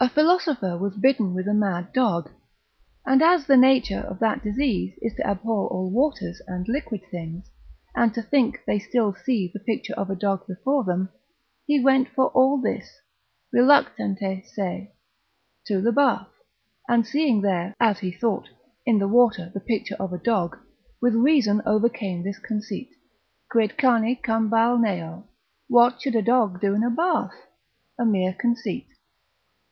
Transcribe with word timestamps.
A 0.00 0.08
philosopher 0.08 0.78
was 0.78 0.94
bitten 0.96 1.34
with 1.34 1.48
a 1.48 1.52
mad 1.52 1.92
dog, 1.92 2.30
and 3.04 3.20
as 3.20 3.46
the 3.46 3.56
nature 3.56 3.98
of 3.98 4.20
that 4.20 4.44
disease 4.44 4.96
is 5.02 5.12
to 5.16 5.26
abhor 5.26 5.66
all 5.70 5.90
waters, 5.90 6.40
and 6.46 6.68
liquid 6.68 7.00
things, 7.10 7.50
and 7.96 8.14
to 8.14 8.22
think 8.22 8.60
still 8.80 9.10
they 9.10 9.18
see 9.18 9.50
the 9.52 9.58
picture 9.58 9.94
of 9.94 10.08
a 10.08 10.14
dog 10.14 10.46
before 10.46 10.84
them: 10.84 11.08
he 11.66 11.82
went 11.82 12.08
for 12.10 12.26
all 12.28 12.58
this, 12.58 13.00
reluctante 13.52 14.44
se, 14.46 14.92
to 15.66 15.80
the 15.80 15.90
bath, 15.90 16.28
and 16.88 17.04
seeing 17.04 17.40
there 17.40 17.74
(as 17.80 17.98
he 17.98 18.12
thought) 18.12 18.48
in 18.86 19.00
the 19.00 19.08
water 19.08 19.50
the 19.52 19.58
picture 19.58 19.96
of 19.98 20.12
a 20.12 20.18
dog, 20.22 20.56
with 21.00 21.12
reason 21.16 21.60
overcame 21.66 22.22
this 22.22 22.38
conceit, 22.38 22.90
quid 23.50 23.76
cani 23.76 24.14
cum 24.14 24.48
balneo? 24.48 25.24
what 25.66 26.00
should 26.00 26.14
a 26.14 26.22
dog 26.22 26.60
do 26.60 26.72
in 26.72 26.84
a 26.84 26.90
bath? 26.90 27.34
a 27.98 28.04
mere 28.04 28.32
conceit. 28.32 28.86